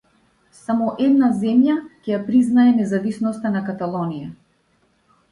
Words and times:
Само 0.59 0.85
една 1.07 1.27
земја 1.41 1.75
ќе 2.07 2.11
ја 2.11 2.19
признае 2.29 2.65
независноста 2.79 3.51
на 3.57 3.61
Каталонија. 3.69 4.31